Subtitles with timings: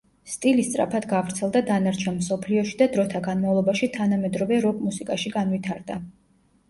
[0.35, 6.01] სტილი სწრაფად გავრცელდა დანარჩენ მსოფლიოში და დროთა განმავლობაში თანამედროვე როკ მუსიკაში განვითარდა.